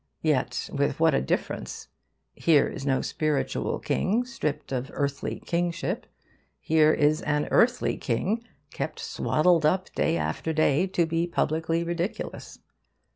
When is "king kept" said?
7.97-8.97